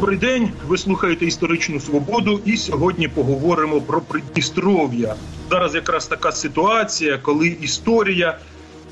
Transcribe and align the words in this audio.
Добрий 0.00 0.18
день. 0.18 0.50
Ви 0.66 0.78
слухаєте 0.78 1.26
історичну 1.26 1.80
свободу, 1.80 2.40
і 2.44 2.56
сьогодні 2.56 3.08
поговоримо 3.08 3.80
про 3.80 4.00
Придністров'я. 4.00 5.14
Зараз 5.50 5.74
якраз 5.74 6.06
така 6.06 6.32
ситуація, 6.32 7.18
коли 7.18 7.46
історія 7.46 8.38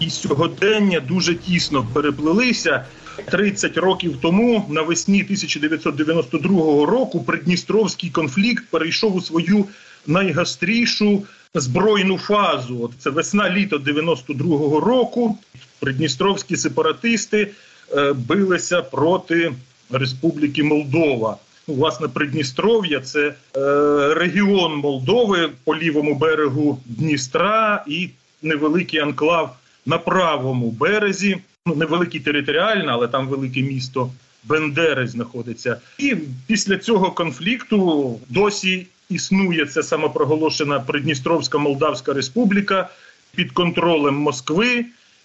і 0.00 0.10
сьогодення 0.10 1.00
дуже 1.00 1.34
тісно 1.34 1.86
переплелися. 1.92 2.86
30 3.30 3.76
років 3.76 4.16
тому, 4.22 4.66
навесні 4.70 5.22
1992 5.22 6.86
року, 6.86 7.24
Придністровський 7.24 8.10
конфлікт 8.10 8.64
перейшов 8.70 9.16
у 9.16 9.20
свою 9.20 9.64
найгострішу 10.06 11.22
збройну 11.54 12.18
фазу. 12.18 12.80
От 12.82 12.92
це 12.98 13.10
весна 13.10 13.50
літо 13.50 13.76
92-го 13.78 14.80
року. 14.80 15.38
Придністровські 15.80 16.56
сепаратисти 16.56 17.50
е, 17.96 18.12
билися 18.12 18.82
проти 18.82 19.52
Республіки 19.90 20.62
Молдова. 20.62 21.36
Ну, 21.68 21.74
власне, 21.74 22.08
Придністров'я 22.08 23.00
це 23.00 23.28
е, 23.28 23.34
регіон 24.14 24.76
Молдови 24.76 25.50
по 25.64 25.76
лівому 25.76 26.14
берегу 26.14 26.80
Дністра 26.84 27.84
і 27.86 28.08
невеликий 28.42 29.00
анклав 29.00 29.56
на 29.86 29.98
правому 29.98 30.70
березі. 30.70 31.38
Ну, 31.66 31.74
невеликий 31.74 32.20
територіально, 32.20 32.92
але 32.92 33.08
там 33.08 33.28
велике 33.28 33.62
місто 33.62 34.10
Бендери 34.44 35.08
знаходиться. 35.08 35.80
І 35.98 36.16
після 36.46 36.78
цього 36.78 37.10
конфлікту 37.10 38.20
досі 38.28 38.86
існує 39.08 39.66
це 39.66 39.82
самопроголошена 39.82 40.80
Придністровська 40.80 41.58
Молдавська 41.58 42.12
Республіка 42.12 42.88
під 43.34 43.52
контролем 43.52 44.14
Москви, 44.14 44.84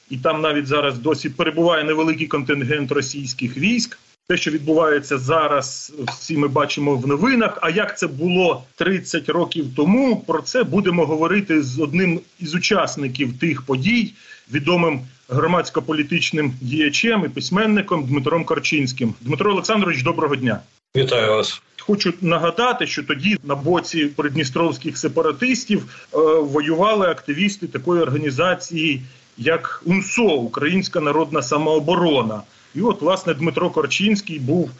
і 0.10 0.18
там 0.18 0.41
навіть 0.41 0.68
зараз 0.68 0.98
досі 0.98 1.30
перебуває 1.30 1.84
невеликий 1.84 2.27
контингент 2.27 2.91
російських 2.91 3.57
військ. 3.57 3.99
Те, 4.30 4.38
що 4.38 4.52
відбувається 4.52 5.18
зараз, 5.18 5.94
всі 6.08 6.38
ми 6.38 6.48
бачимо 6.48 6.96
в 6.96 7.08
новинах. 7.08 7.58
А 7.62 7.70
як 7.70 7.98
це 7.98 8.08
було 8.08 8.63
30 8.76 9.30
років 9.30 9.66
тому? 9.76 10.24
Про 10.27 10.41
це 10.41 10.63
будемо 10.63 11.05
говорити 11.05 11.63
з 11.63 11.80
одним 11.80 12.20
із 12.40 12.55
учасників 12.55 13.40
тих 13.40 13.62
подій, 13.62 14.13
відомим 14.52 15.02
громадсько-політичним 15.30 16.54
діячем 16.62 17.26
і 17.26 17.30
письменником 17.30 18.05
Дмитром 18.05 18.46
Корчинським. 18.46 19.13
Дмитро 19.21 19.52
Олександрович, 19.52 20.04
доброго 20.04 20.36
дня. 20.36 20.60
Вітаю 20.96 21.32
вас. 21.32 21.62
Хочу 21.80 22.14
нагадати, 22.21 22.88
що 22.88 23.04
тоді 23.04 23.38
на 23.43 23.55
боці 23.55 24.05
придністровських 24.05 24.98
сепаратистів 24.98 26.08
е, 26.14 26.18
воювали 26.40 27.08
активісти 27.08 27.68
такої 27.68 28.02
організації, 28.02 29.02
як 29.38 29.82
УНСО 29.86 30.24
Українська 30.24 30.99
Народна 30.99 31.41
Самооборона. 31.41 32.41
І 32.75 32.81
от, 32.81 33.01
власне, 33.01 33.34
Дмитро 33.34 33.70
Корчинський 33.70 34.39
був, 34.39 34.71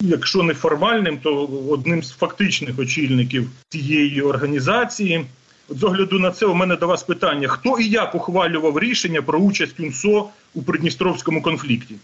якщо 0.00 0.42
не 0.42 0.54
формальним, 0.54 1.18
то 1.18 1.48
одним 1.68 2.02
з 2.02 2.10
фактичних 2.10 2.78
очільників 2.78 3.50
цієї 3.68 4.22
організації. 4.22 5.26
От 5.68 5.78
з 5.78 5.84
огляду 5.84 6.18
на 6.18 6.30
це 6.30 6.46
у 6.46 6.54
мене 6.54 6.76
до 6.76 6.86
вас 6.86 7.02
питання: 7.02 7.48
хто 7.48 7.78
і 7.78 7.88
як 7.88 8.14
ухвалював 8.14 8.78
рішення 8.78 9.22
про 9.22 9.38
участь 9.38 9.80
УНСО 9.80 10.28
у 10.54 10.62
Придністровському 10.62 11.42
конфлікті? 11.42 11.94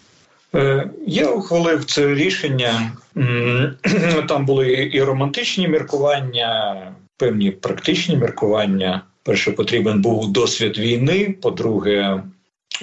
Е, 0.54 0.90
я 1.06 1.30
ухвалив 1.30 1.84
це 1.84 2.14
рішення. 2.14 2.92
Там 4.28 4.46
були 4.46 4.90
і 4.92 5.02
романтичні 5.02 5.68
міркування, 5.68 6.76
певні 7.16 7.50
практичні 7.50 8.16
міркування. 8.16 9.02
Перше, 9.22 9.52
потрібен 9.52 10.00
був 10.00 10.32
досвід 10.32 10.78
війни. 10.78 11.34
По-друге, 11.42 12.22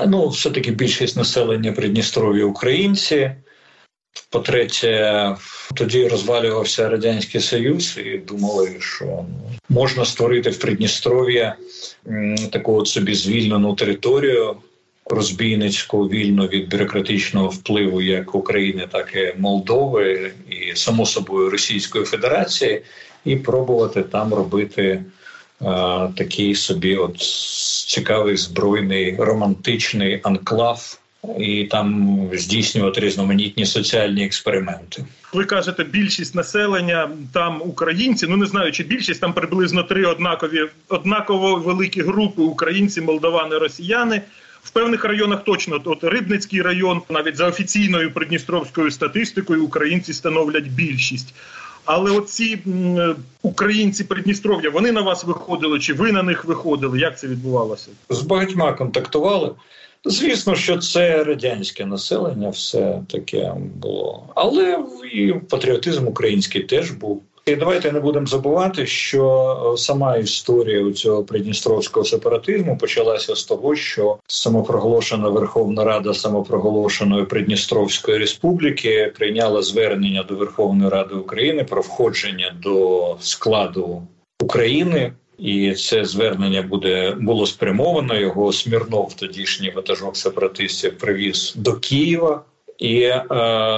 ну, 0.08 0.28
все-таки 0.28 0.72
більшість 0.72 1.18
населення 1.18 1.72
Придністров'я 1.72 2.46
українці. 2.46 3.32
По-третє, 4.30 5.36
тоді 5.74 6.08
розвалювався 6.08 6.90
радянський 6.90 7.42
союз, 7.42 7.98
і 8.06 8.18
думали, 8.18 8.76
що 8.80 9.26
можна 9.70 10.06
створити 10.06 10.50
в 10.50 10.60
Придністров'я 10.60 11.56
таку 12.52 12.74
от 12.74 12.88
собі 12.88 13.16
звільнену 13.16 13.76
територію 13.76 14.56
розбійницьку, 15.06 16.08
вільну 16.08 16.48
від 16.48 16.70
бюрократичного 16.70 17.48
впливу 17.48 18.02
як 18.02 18.36
України, 18.36 18.88
так 18.92 19.16
і 19.16 19.40
Молдови, 19.40 20.32
і 20.50 20.76
само 20.76 21.06
собою 21.06 21.50
Російської 21.50 22.06
Федерації, 22.06 22.82
і 23.26 23.36
пробувати 23.36 24.04
там 24.04 24.34
робити 24.34 25.04
такий 26.16 26.56
собі 26.56 26.96
от 26.96 27.18
цікавий 27.88 28.38
збройний 28.38 29.16
романтичний 29.20 30.20
анклав 30.24 31.00
і 31.40 31.64
там 31.64 32.20
здійснювати 32.34 33.02
різноманітні 33.02 33.66
соціальні 33.66 34.26
експерименти. 34.26 35.06
Ви 35.34 35.46
кажете, 35.46 35.84
більшість 35.84 36.36
населення 36.36 37.10
там 37.34 37.62
українці. 37.62 38.28
Ну 38.30 38.38
не 38.38 38.46
знаю, 38.46 38.72
чи 38.72 38.84
більшість 38.84 39.22
там 39.22 39.34
приблизно 39.34 39.84
три 39.84 40.06
однакові 40.06 40.66
однаково 40.88 41.56
великі 41.56 42.02
групи 42.02 42.42
українці, 42.42 43.02
молдавани, 43.02 43.58
росіяни. 43.58 44.22
В 44.64 44.70
певних 44.72 45.06
районах 45.06 45.44
точно 45.44 45.82
от 45.86 46.04
Рибницький 46.04 46.62
район, 46.62 47.02
навіть 47.10 47.36
за 47.36 47.48
офіційною 47.48 48.14
придністровською 48.14 48.92
статистикою, 48.92 49.66
українці 49.66 50.14
становлять 50.14 50.68
більшість. 50.68 51.34
Але 51.92 52.12
оці 52.12 52.60
українці 53.42 54.04
Придністров'я 54.04 54.70
вони 54.70 54.92
на 54.92 55.02
вас 55.02 55.24
виходили, 55.24 55.80
чи 55.80 55.94
ви 55.94 56.12
на 56.12 56.24
них 56.24 56.46
виходили? 56.46 57.00
Як 57.00 57.20
це 57.20 57.28
відбувалося? 57.28 57.88
З 58.10 58.22
багатьма 58.22 58.74
контактували. 58.74 59.52
Звісно, 60.06 60.56
що 60.56 60.78
це 60.78 61.24
радянське 61.24 61.86
населення, 61.86 62.50
все 62.50 63.02
таке 63.08 63.56
було, 63.76 64.24
але 64.36 64.84
і 65.14 65.34
патріотизм 65.50 66.08
український 66.08 66.64
теж 66.64 66.92
був. 66.92 67.24
І 67.50 67.56
давайте 67.56 67.92
не 67.92 68.00
будемо 68.00 68.26
забувати, 68.26 68.86
що 68.86 69.76
сама 69.78 70.18
історія 70.18 70.84
у 70.84 70.92
цього 70.92 71.24
придністровського 71.24 72.06
сепаратизму 72.06 72.78
почалася 72.78 73.36
з 73.36 73.44
того, 73.44 73.76
що 73.76 74.18
самопроголошена 74.28 75.30
Верховна 75.30 75.84
Рада 75.84 76.14
самопроголошеної 76.14 77.26
Придністровської 77.26 78.18
республіки 78.18 79.14
прийняла 79.18 79.62
звернення 79.62 80.24
до 80.24 80.36
Верховної 80.36 80.90
Ради 80.90 81.16
України 81.16 81.64
про 81.64 81.82
входження 81.82 82.56
до 82.64 83.16
складу 83.20 84.02
України. 84.42 85.14
І 85.38 85.74
це 85.74 86.06
звернення 86.06 86.62
буде 86.62 87.16
було 87.20 87.46
спрямовано. 87.46 88.16
Його 88.16 88.54
Смірнов, 88.54 89.14
тодішній 89.14 89.72
ватажок 89.72 90.18
сепаратистів, 90.18 90.98
привіз 90.98 91.54
до 91.58 91.74
Києва. 91.74 92.44
І 92.80 93.02
е, 93.02 93.26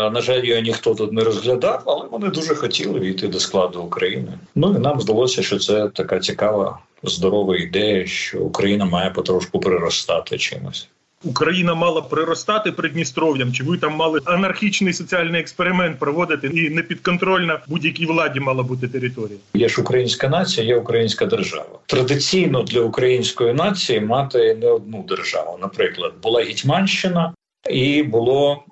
на 0.10 0.22
жаль, 0.22 0.44
його 0.44 0.62
ніхто 0.62 0.96
тут 0.96 1.12
не 1.12 1.24
розглядав, 1.24 1.84
але 1.86 2.08
вони 2.12 2.30
дуже 2.30 2.56
хотіли 2.56 3.00
війти 3.00 3.28
до 3.28 3.40
складу 3.40 3.82
України. 3.82 4.32
Ну 4.56 4.76
і 4.76 4.80
нам 4.80 5.02
здалося, 5.02 5.44
що 5.44 5.60
це 5.60 5.90
така 5.90 6.20
цікава, 6.20 6.80
здорова 7.04 7.58
ідея, 7.58 8.06
що 8.06 8.40
Україна 8.40 8.86
має 8.86 9.10
потрошку 9.10 9.60
приростати 9.60 10.38
чимось. 10.38 10.88
Україна 11.24 11.74
мала 11.74 12.02
приростати 12.02 12.72
Придністров'ям, 12.72 13.54
чи 13.54 13.64
ви 13.64 13.78
там 13.78 13.96
мали 13.96 14.20
анархічний 14.26 14.94
соціальний 14.94 15.42
експеримент 15.42 16.00
проводити 16.00 16.48
і 16.48 16.70
не 16.70 16.82
підконтрольна 16.82 17.60
будь-якій 17.68 18.06
владі 18.06 18.40
мала 18.40 18.64
бути 18.64 18.88
територія? 18.88 19.38
Є 19.54 19.70
ж 19.70 19.82
українська 19.82 20.30
нація, 20.30 20.68
є 20.68 20.76
українська 20.78 21.26
держава. 21.26 21.80
Традиційно 21.86 22.64
для 22.64 22.82
української 22.82 23.54
нації 23.54 24.00
мати 24.00 24.58
не 24.62 24.68
одну 24.68 25.06
державу. 25.10 25.58
Наприклад, 25.62 26.14
була 26.24 26.44
Гетьманщина 26.44 27.34
і 27.70 28.04
було 28.04 28.64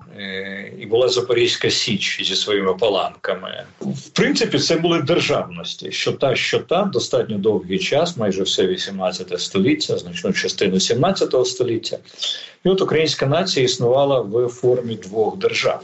і 0.79 0.85
була 0.85 1.09
Запорізька 1.09 1.69
Січ 1.69 2.27
зі 2.27 2.35
своїми 2.35 2.73
паланками. 2.73 3.63
В 3.81 4.09
принципі, 4.09 4.59
це 4.59 4.75
були 4.75 5.01
державності. 5.01 5.91
Що 5.91 6.11
та, 6.11 6.35
що 6.35 6.59
та 6.59 6.83
достатньо 6.83 7.37
довгий 7.37 7.79
час, 7.79 8.17
майже 8.17 8.43
все 8.43 8.67
18 8.67 9.41
століття, 9.41 9.97
значну 9.97 10.33
частину 10.33 10.79
17 10.79 11.47
століття. 11.47 11.97
І 12.65 12.69
от 12.69 12.81
українська 12.81 13.25
нація 13.25 13.65
існувала 13.65 14.21
в 14.21 14.47
формі 14.47 14.95
двох 14.95 15.37
держав. 15.37 15.83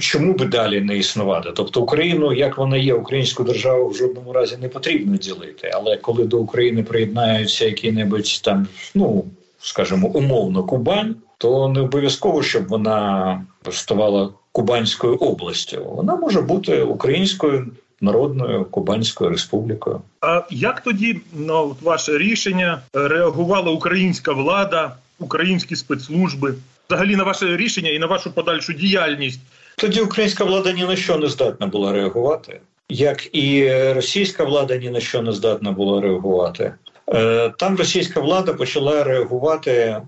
Чому 0.00 0.32
би 0.32 0.44
далі 0.44 0.80
не 0.80 0.98
існувати? 0.98 1.50
Тобто 1.56 1.80
Україну, 1.80 2.32
як 2.32 2.58
вона 2.58 2.76
є, 2.76 2.94
українську 2.94 3.44
державу 3.44 3.88
в 3.88 3.96
жодному 3.96 4.32
разі 4.32 4.56
не 4.56 4.68
потрібно 4.68 5.16
ділити. 5.16 5.70
Але 5.74 5.96
коли 5.96 6.24
до 6.24 6.38
України 6.38 6.82
приєднаються 6.82 7.64
які-небудь 7.64 8.40
там, 8.44 8.66
ну 8.94 9.24
скажімо, 9.60 10.08
умовно 10.08 10.64
Кубань, 10.64 11.16
то 11.42 11.68
не 11.68 11.80
обов'язково, 11.80 12.42
щоб 12.42 12.68
вона 12.68 13.44
ставала 13.70 14.30
Кубанською 14.52 15.16
областю. 15.16 15.84
Вона 15.84 16.16
може 16.16 16.40
бути 16.40 16.82
українською 16.82 17.66
народною 18.00 18.64
Кубанською 18.64 19.30
республікою. 19.30 20.00
А 20.20 20.42
як 20.50 20.80
тоді 20.80 21.20
ну, 21.32 21.76
ваше 21.82 22.18
рішення 22.18 22.82
реагувала 22.92 23.70
українська 23.70 24.32
влада, 24.32 24.96
українські 25.18 25.76
спецслужби? 25.76 26.54
Взагалі 26.88 27.16
на 27.16 27.24
ваше 27.24 27.56
рішення 27.56 27.90
і 27.90 27.98
на 27.98 28.06
вашу 28.06 28.32
подальшу 28.32 28.72
діяльність? 28.72 29.40
Тоді 29.76 30.00
українська 30.00 30.44
влада 30.44 30.72
ні 30.72 30.84
на 30.84 30.96
що 30.96 31.16
не 31.16 31.28
здатна 31.28 31.66
була 31.66 31.92
реагувати, 31.92 32.60
як 32.88 33.36
і 33.36 33.72
російська 33.92 34.44
влада 34.44 34.76
ні 34.76 34.90
на 34.90 35.00
що 35.00 35.22
не 35.22 35.32
здатна 35.32 35.72
була 35.72 36.00
реагувати. 36.00 36.74
Е, 37.08 37.52
там 37.58 37.76
російська 37.76 38.20
влада 38.20 38.54
почала 38.54 39.04
реагувати 39.04 40.02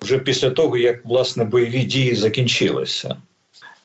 вже 0.00 0.18
після 0.18 0.50
того, 0.50 0.76
як 0.76 1.04
власне 1.04 1.44
бойові 1.44 1.84
дії 1.84 2.14
закінчилися. 2.14 3.16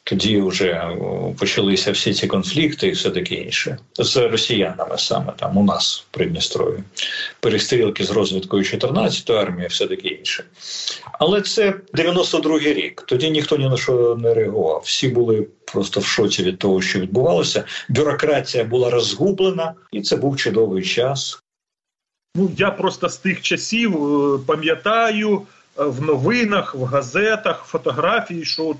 тоді 0.05 0.41
вже 0.41 0.97
почалися 1.39 1.91
всі 1.91 2.13
ці 2.13 2.27
конфлікти 2.27 2.87
і 2.87 2.91
все 2.91 3.09
таке 3.09 3.35
інше 3.35 3.77
з 3.99 4.17
росіянами 4.17 4.97
саме 4.97 5.33
там 5.35 5.57
у 5.57 5.63
нас 5.63 6.05
в 6.07 6.13
Придністрові. 6.13 6.79
Перестрілки 7.39 8.03
з 8.03 8.11
розвідкою 8.11 8.63
14-ї 8.63 9.33
армії, 9.33 9.67
все 9.67 9.87
таке 9.87 10.07
інше. 10.07 10.43
Але 11.19 11.41
це 11.41 11.73
92-й 11.93 12.73
рік. 12.73 13.03
Тоді 13.07 13.31
ніхто 13.31 13.57
ні 13.57 13.69
на 13.69 13.77
що 13.77 14.15
не 14.21 14.33
реагував. 14.33 14.81
Всі 14.85 15.07
були 15.07 15.47
просто 15.65 15.99
в 15.99 16.05
шоці 16.05 16.43
від 16.43 16.59
того, 16.59 16.81
що 16.81 16.99
відбувалося. 16.99 17.63
Бюрократія 17.89 18.63
була 18.63 18.89
розгублена, 18.89 19.73
і 19.91 20.01
це 20.01 20.15
був 20.15 20.37
чудовий 20.37 20.83
час. 20.83 21.39
Ну 22.35 22.51
я 22.57 22.71
просто 22.71 23.09
з 23.09 23.17
тих 23.17 23.41
часів 23.41 23.95
е, 23.95 24.39
пам'ятаю 24.47 25.41
в 25.75 26.01
новинах, 26.01 26.75
в 26.75 26.83
газетах 26.83 27.63
фотографії, 27.65 28.45
що 28.45 28.65
от, 28.65 28.77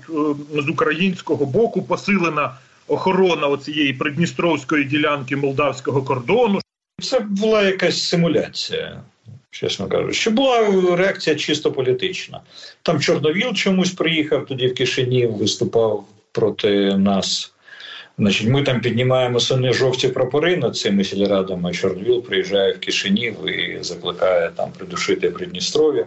е, 0.56 0.62
з 0.62 0.68
українського 0.68 1.46
боку 1.46 1.82
посилена 1.82 2.56
охорона 2.88 3.46
оцієї 3.46 3.92
придністровської 3.92 4.84
ділянки 4.84 5.36
молдавського 5.36 6.02
кордону. 6.02 6.60
Це 7.02 7.20
була 7.20 7.62
якась 7.62 8.02
симуляція. 8.02 9.00
Чесно 9.50 9.88
кажучи, 9.88 10.14
що 10.14 10.30
була 10.30 10.70
реакція 10.96 11.36
чисто 11.36 11.72
політична. 11.72 12.40
Там 12.82 13.00
Чорновіл 13.00 13.54
чомусь 13.54 13.90
приїхав 13.90 14.46
тоді 14.46 14.66
в 14.66 14.74
Кишинів, 14.74 15.32
виступав 15.32 16.04
проти 16.32 16.96
нас. 16.96 17.53
Значить, 18.18 18.48
Ми 18.48 18.62
там 18.62 18.80
піднімаємо 18.80 19.40
сини 19.40 19.72
жовті 19.72 20.08
прапори 20.08 20.56
над 20.56 20.76
цими 20.76 21.04
сільрадами. 21.04 21.72
Чорновіл 21.72 22.22
приїжджає 22.22 22.72
в 22.72 22.80
Кишинів 22.80 23.48
і 23.48 23.78
закликає 23.80 24.50
там 24.56 24.70
придушити 24.78 25.30
Придністров'я. 25.30 26.06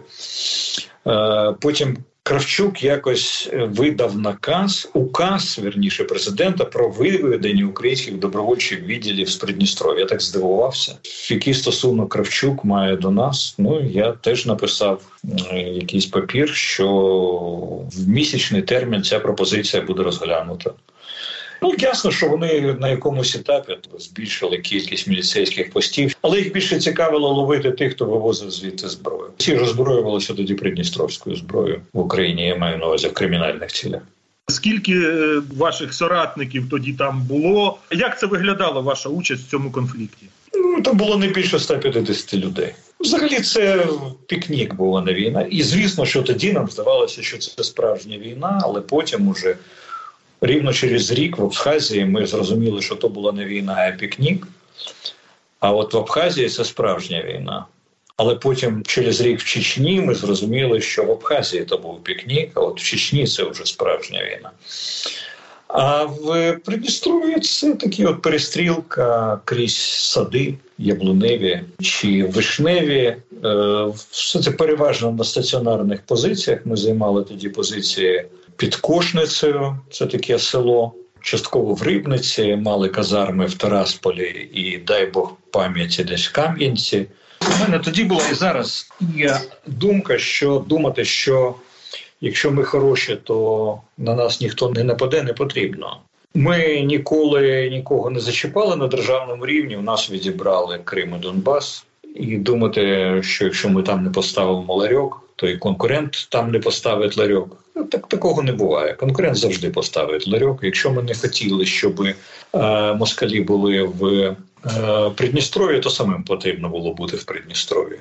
Е, 1.06 1.54
потім 1.60 1.96
Кравчук 2.28 2.82
якось 2.82 3.50
видав 3.52 4.18
наказ, 4.18 4.90
указ 4.94 5.58
верніше 5.58 6.04
президента 6.04 6.64
про 6.64 6.88
виведення 6.88 7.66
українських 7.66 8.14
добровольчих 8.14 8.82
відділів 8.82 9.28
з 9.28 9.36
Придністров'я. 9.36 10.00
Я 10.00 10.06
так 10.06 10.22
здивувався. 10.22 10.96
Який 11.30 11.54
стосунок 11.54 12.12
Кравчук 12.12 12.64
має 12.64 12.96
до 12.96 13.10
нас? 13.10 13.54
Ну 13.58 13.80
я 13.80 14.12
теж 14.12 14.46
написав 14.46 15.02
якийсь 15.54 16.06
папір, 16.06 16.48
що 16.54 16.88
в 17.92 18.08
місячний 18.08 18.62
термін 18.62 19.02
ця 19.02 19.20
пропозиція 19.20 19.82
буде 19.82 20.02
розглянута. 20.02 20.70
Ну 21.62 21.74
ясно, 21.78 22.10
що 22.10 22.28
вони 22.28 22.76
на 22.80 22.88
якомусь 22.88 23.36
етапі 23.36 23.78
збільшили 23.98 24.58
кількість 24.58 25.06
міліцейських 25.06 25.70
постів, 25.70 26.16
але 26.22 26.38
їх 26.38 26.52
більше 26.52 26.78
цікавило 26.78 27.28
ловити 27.28 27.70
тих, 27.70 27.92
хто 27.92 28.04
вивозив 28.04 28.50
звідти 28.50 28.88
зброю. 28.88 29.30
Всі 29.36 29.56
роззброювалися 29.56 30.34
тоді 30.34 30.54
Придністровською 30.54 31.36
зброєю 31.36 31.80
в 31.92 31.98
Україні. 31.98 32.46
Я 32.46 32.56
маю 32.56 32.78
на 32.78 32.86
увазі 32.86 33.08
в 33.08 33.12
кримінальних 33.12 33.72
цілях. 33.72 34.02
Скільки 34.50 34.92
е, 34.92 35.42
ваших 35.56 35.94
соратників 35.94 36.68
тоді 36.70 36.92
там 36.92 37.22
було? 37.22 37.78
Як 37.90 38.18
це 38.18 38.26
виглядала 38.26 38.80
ваша 38.80 39.08
участь 39.08 39.46
в 39.46 39.50
цьому 39.50 39.70
конфлікті? 39.70 40.26
Ну 40.54 40.82
там 40.82 40.96
було 40.96 41.16
не 41.16 41.26
більше 41.26 41.58
150 41.58 42.34
людей. 42.34 42.74
Взагалі, 43.00 43.40
це 43.40 43.86
пікнік 44.26 44.74
була 44.74 45.02
не 45.02 45.14
війна, 45.14 45.42
і 45.50 45.62
звісно, 45.62 46.06
що 46.06 46.22
тоді 46.22 46.52
нам 46.52 46.68
здавалося, 46.68 47.22
що 47.22 47.38
це 47.38 47.64
справжня 47.64 48.18
війна, 48.18 48.60
але 48.62 48.80
потім 48.80 49.28
уже 49.28 49.56
Рівно 50.40 50.72
через 50.72 51.12
рік 51.12 51.38
в 51.38 51.44
Абхазії 51.44 52.04
ми 52.04 52.26
зрозуміли, 52.26 52.82
що 52.82 52.94
то 52.94 53.08
була 53.08 53.32
не 53.32 53.44
війна, 53.44 53.76
а 53.78 53.96
пікнік. 53.96 54.46
А 55.60 55.72
от 55.72 55.94
в 55.94 55.96
Абхазії 55.96 56.48
це 56.48 56.64
справжня 56.64 57.22
війна. 57.22 57.66
Але 58.16 58.34
потім 58.34 58.82
через 58.86 59.20
рік 59.20 59.40
в 59.40 59.44
Чечні 59.44 60.00
ми 60.00 60.14
зрозуміли, 60.14 60.80
що 60.80 61.04
в 61.04 61.10
Абхазії 61.10 61.64
то 61.64 61.78
був 61.78 62.02
пікнік, 62.02 62.50
а 62.54 62.60
от 62.60 62.80
в 62.80 62.84
Чечні 62.84 63.26
це 63.26 63.44
вже 63.44 63.64
справжня 63.64 64.24
війна. 64.24 64.50
А 65.68 66.04
в 66.04 66.52
Придністров'ї 66.64 67.40
це 67.40 67.74
такі 67.74 68.04
от 68.04 68.22
перестрілка 68.22 69.40
крізь 69.44 69.78
сади, 69.78 70.54
яблуневі 70.78 71.60
чи 71.82 72.24
вишневі. 72.24 73.16
Е, 73.44 73.86
все 74.10 74.42
це 74.42 74.50
переважно 74.50 75.12
на 75.12 75.24
стаціонарних 75.24 76.02
позиціях. 76.02 76.66
Ми 76.66 76.76
займали 76.76 77.24
тоді 77.24 77.48
позиції 77.48 78.24
під 78.58 78.76
Кошницею, 78.76 79.76
це 79.90 80.06
таке 80.06 80.38
село. 80.38 80.94
Частково 81.20 81.74
в 81.74 81.82
Рибниці 81.82 82.56
мали 82.56 82.88
казарми 82.88 83.46
в 83.46 83.54
Тарасполі 83.54 84.50
і 84.52 84.78
дай 84.78 85.06
Бог 85.06 85.32
пам'яті 85.50 86.04
десь 86.04 86.28
в 86.28 86.32
Кам'янці. 86.32 87.06
У 87.40 87.62
мене 87.62 87.78
тоді 87.78 88.04
була 88.04 88.22
і 88.32 88.34
зараз 88.34 88.88
є 89.14 89.40
думка, 89.66 90.18
що 90.18 90.64
думати, 90.68 91.04
що 91.04 91.54
якщо 92.20 92.50
ми 92.50 92.64
хороші, 92.64 93.18
то 93.24 93.80
на 93.98 94.14
нас 94.14 94.40
ніхто 94.40 94.70
не 94.70 94.84
нападе, 94.84 95.22
не 95.22 95.32
потрібно. 95.32 96.00
Ми 96.34 96.80
ніколи 96.80 97.68
нікого 97.70 98.10
не 98.10 98.20
зачіпали 98.20 98.76
на 98.76 98.86
державному 98.86 99.46
рівні. 99.46 99.76
У 99.76 99.82
нас 99.82 100.10
відібрали 100.10 100.80
Крим 100.84 101.14
і 101.14 101.18
Донбас, 101.18 101.84
і 102.14 102.36
думати, 102.36 103.14
що 103.24 103.44
якщо 103.44 103.68
ми 103.68 103.82
там 103.82 104.04
не 104.04 104.10
поставимо 104.10 104.74
ларьок, 104.74 105.27
то 105.38 105.48
і 105.48 105.56
конкурент 105.56 106.28
там 106.30 106.50
не 106.50 106.58
поставить 106.58 107.16
ларьок. 107.16 107.64
Ну, 107.76 107.84
так 107.84 108.08
такого 108.08 108.42
не 108.42 108.52
буває. 108.52 108.94
Конкурент 108.94 109.36
завжди 109.36 109.70
поставить 109.70 110.28
ларьок. 110.28 110.58
Якщо 110.62 110.90
ми 110.90 111.02
не 111.02 111.14
хотіли, 111.14 111.66
щоб 111.66 112.00
е, 112.00 112.14
москалі 112.94 113.40
були 113.40 113.82
в 113.82 114.04
е, 114.06 114.36
Придністрові, 115.16 115.80
то 115.80 115.90
самим 115.90 116.22
потрібно 116.22 116.68
було 116.68 116.94
бути 116.94 117.16
в 117.16 117.24
Придністрові. 117.24 117.98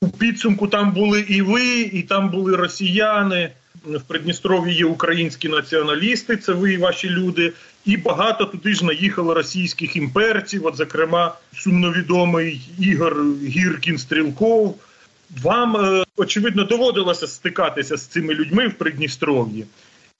У 0.00 0.08
підсумку 0.08 0.66
там 0.66 0.92
були 0.92 1.20
і 1.20 1.42
ви, 1.42 1.80
і 1.80 2.02
там 2.02 2.30
були 2.30 2.56
росіяни. 2.56 3.50
В 3.84 4.00
Придністрові 4.00 4.74
є 4.74 4.84
українські 4.84 5.48
націоналісти, 5.48 6.36
це 6.36 6.52
ви 6.52 6.72
і 6.72 6.76
ваші 6.76 7.10
люди, 7.10 7.52
і 7.84 7.96
багато 7.96 8.44
туди 8.44 8.74
ж 8.74 8.84
наїхало 8.84 9.34
російських 9.34 9.96
імперців. 9.96 10.66
От, 10.66 10.76
зокрема, 10.76 11.34
сумновідомий 11.56 12.60
Ігор 12.78 13.16
Гіркін 13.42 13.98
Стрілков. 13.98 14.80
Вам 15.42 15.76
е, 15.76 16.04
очевидно 16.16 16.64
доводилося 16.64 17.26
стикатися 17.26 17.96
з 17.96 18.06
цими 18.06 18.34
людьми 18.34 18.68
в 18.68 18.74
Придністров'ї. 18.74 19.66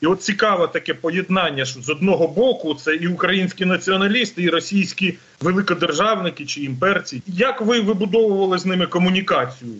І 0.00 0.06
от 0.06 0.22
цікаве 0.22 0.68
таке 0.68 0.94
поєднання, 0.94 1.64
що 1.64 1.80
з 1.80 1.90
одного 1.90 2.28
боку 2.28 2.74
це 2.74 2.94
і 2.94 3.06
українські 3.06 3.64
націоналісти, 3.64 4.42
і 4.42 4.48
російські 4.48 5.14
великодержавники 5.40 6.46
чи 6.46 6.60
імперці. 6.60 7.22
Як 7.26 7.60
ви 7.60 7.80
вибудовували 7.80 8.58
з 8.58 8.66
ними 8.66 8.86
комунікацію? 8.86 9.74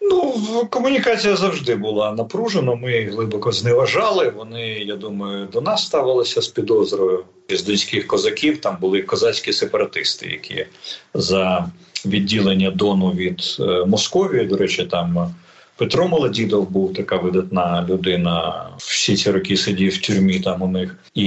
Ну, 0.00 0.32
комунікація 0.70 1.36
завжди 1.36 1.74
була 1.74 2.12
напружена. 2.12 2.74
Ми 2.74 3.04
глибоко 3.04 3.52
зневажали. 3.52 4.30
Вони, 4.30 4.68
я 4.68 4.96
думаю, 4.96 5.48
до 5.52 5.60
нас 5.60 5.86
ставилися 5.86 6.42
з 6.42 6.48
підозрою 6.48 7.24
з 7.50 7.62
донських 7.62 8.06
козаків. 8.06 8.60
Там 8.60 8.76
були 8.80 9.02
козацькі 9.02 9.52
сепаратисти, 9.52 10.26
які 10.26 10.66
за 11.14 11.68
відділення 12.06 12.70
Дону 12.70 13.10
від 13.10 13.56
е, 13.60 13.84
Московії. 13.86 14.46
До 14.46 14.56
речі, 14.56 14.84
там 14.84 15.34
Петро 15.76 16.08
Молодідов 16.08 16.70
був 16.70 16.94
така 16.94 17.16
видатна 17.16 17.86
людина. 17.88 18.66
Всі 18.78 19.16
ці 19.16 19.30
роки 19.30 19.56
сидів 19.56 19.92
в 19.92 19.98
тюрмі. 19.98 20.40
Там 20.40 20.62
у 20.62 20.68
них 20.68 20.96
і 21.14 21.24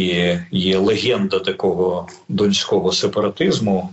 є 0.51 0.77
легенда 0.77 1.39
такого 1.39 2.07
донського 2.29 2.91
сепаратизму. 2.91 3.89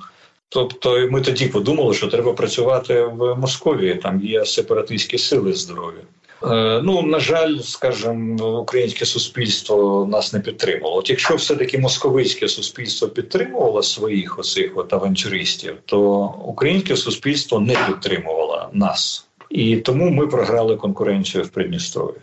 Тобто, 0.48 1.08
ми 1.10 1.20
тоді 1.20 1.46
подумали, 1.46 1.94
що 1.94 2.06
треба 2.06 2.32
працювати 2.32 3.04
в 3.04 3.34
Московії. 3.34 3.94
Там 3.94 4.24
є 4.24 4.44
сепаратистські 4.44 5.18
сили 5.18 5.52
здорові. 5.52 6.00
Е, 6.42 6.80
ну 6.84 7.02
на 7.02 7.20
жаль, 7.20 7.58
скажімо, 7.58 8.60
українське 8.60 9.06
суспільство 9.06 10.06
нас 10.10 10.32
не 10.32 10.40
підтримало. 10.40 10.96
От 10.96 11.10
якщо 11.10 11.34
все 11.34 11.56
таки 11.56 11.78
московицьке 11.78 12.48
суспільство 12.48 13.08
підтримувало 13.08 13.82
своїх 13.82 14.38
оцих 14.38 14.72
от 14.74 14.92
авантюристів, 14.92 15.74
то 15.84 16.24
українське 16.44 16.96
суспільство 16.96 17.60
не 17.60 17.76
підтримувало 17.86 18.68
нас, 18.72 19.26
і 19.50 19.76
тому 19.76 20.10
ми 20.10 20.26
програли 20.26 20.76
конкуренцію 20.76 21.44
в 21.44 21.48
Придністрові. 21.48 22.16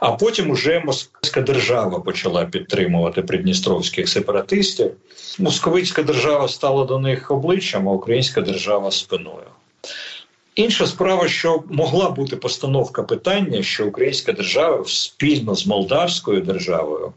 А 0.00 0.12
потім 0.12 0.50
уже 0.50 0.82
московська 0.84 1.40
держава 1.40 2.00
почала 2.00 2.44
підтримувати 2.44 3.22
придністровських 3.22 4.08
сепаратистів. 4.08 4.90
Московицька 5.38 6.02
держава 6.02 6.48
стала 6.48 6.84
до 6.84 6.98
них 6.98 7.30
обличчям, 7.30 7.88
а 7.88 7.92
українська 7.92 8.40
держава 8.40 8.90
спиною. 8.90 9.46
Інша 10.58 10.86
справа, 10.86 11.28
що 11.28 11.62
могла 11.70 12.10
бути 12.10 12.36
постановка 12.36 13.02
питання, 13.02 13.62
що 13.62 13.86
українська 13.86 14.32
держава 14.32 14.84
спільно 14.86 15.54
з 15.54 15.66
молдавською 15.66 16.40
державою 16.40 17.12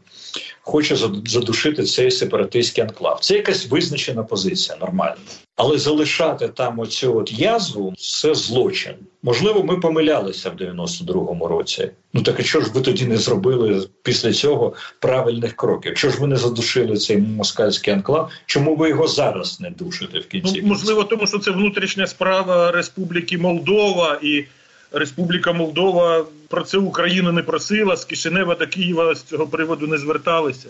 хоче 0.60 0.96
задушити 1.26 1.82
цей 1.82 2.10
сепаратистський 2.10 2.84
анклав. 2.84 3.20
Це 3.20 3.34
якась 3.34 3.66
визначена 3.70 4.22
позиція, 4.22 4.78
нормальна. 4.80 5.16
Але 5.56 5.78
залишати 5.78 6.48
там 6.48 6.78
оцю 6.78 7.16
от 7.16 7.32
язву 7.32 7.94
це 7.96 8.34
злочин. 8.34 8.94
Можливо, 9.22 9.62
ми 9.62 9.76
помилялися 9.76 10.50
в 10.50 10.54
92-му 10.54 11.46
році. 11.48 11.90
Ну 12.12 12.22
так 12.22 12.40
а 12.40 12.42
що 12.42 12.60
ж 12.60 12.70
ви 12.74 12.80
тоді 12.80 13.06
не 13.06 13.16
зробили 13.16 13.88
після 14.02 14.32
цього 14.32 14.72
правильних 14.98 15.56
кроків? 15.56 15.88
Якщо 15.88 16.10
ж 16.10 16.20
ви 16.20 16.26
не 16.26 16.36
задушили 16.36 16.96
цей 16.96 17.18
москальський 17.18 17.94
анклав, 17.94 18.30
чому 18.46 18.76
ви 18.76 18.88
його 18.88 19.08
зараз 19.08 19.60
не 19.60 19.70
душите 19.70 20.18
в 20.18 20.26
кінці? 20.26 20.60
Ну, 20.62 20.68
можливо, 20.68 21.04
тому 21.04 21.26
що 21.26 21.38
це 21.38 21.50
внутрішня 21.50 22.06
справа 22.06 22.72
Республіки 22.72 23.38
Молдова 23.38 24.18
і. 24.22 24.44
Республіка 24.92 25.52
Молдова 25.52 26.24
про 26.48 26.62
це 26.62 26.78
Україна 26.78 27.32
не 27.32 27.42
просила 27.42 27.96
з 27.96 28.04
Кишинева 28.04 28.54
до 28.54 28.66
Києва 28.66 29.14
з 29.14 29.22
цього 29.22 29.46
приводу 29.46 29.86
не 29.86 29.98
зверталися. 29.98 30.68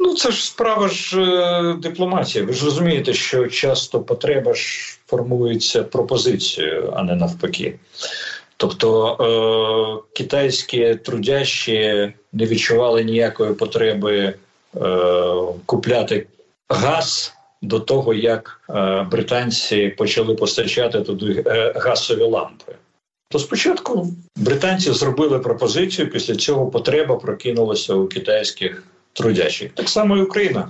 Ну, 0.00 0.14
це 0.14 0.30
ж 0.30 0.46
справа 0.46 0.88
ж 0.88 1.20
е, 1.22 1.74
дипломатії. 1.74 2.44
Ви 2.44 2.52
ж 2.52 2.64
розумієте, 2.64 3.14
що 3.14 3.46
часто 3.46 4.00
потреба 4.00 4.54
ж 4.54 4.98
формується 5.06 5.82
пропозицією, 5.82 6.92
а 6.96 7.02
не 7.02 7.14
навпаки. 7.14 7.78
Тобто 8.56 9.16
е, 9.20 10.16
китайські 10.16 10.94
трудящі 10.94 12.12
не 12.32 12.46
відчували 12.46 13.04
ніякої 13.04 13.54
потреби 13.54 14.16
е, 14.16 14.34
купляти 15.66 16.26
газ 16.68 17.34
до 17.62 17.80
того, 17.80 18.14
як 18.14 18.60
е, 18.70 19.06
британці 19.10 19.88
почали 19.88 20.34
постачати 20.34 21.00
туди 21.00 21.44
е, 21.46 21.72
газові 21.76 22.22
лампи. 22.22 22.72
То 23.28 23.38
спочатку 23.38 24.08
британці 24.36 24.92
зробили 24.92 25.38
пропозицію, 25.38 26.10
після 26.10 26.34
цього 26.34 26.66
потреба 26.66 27.16
прокинулася 27.16 27.94
у 27.94 28.06
китайських 28.06 28.84
трудящих. 29.12 29.72
Так 29.72 29.88
само 29.88 30.16
і 30.16 30.22
Україна. 30.22 30.68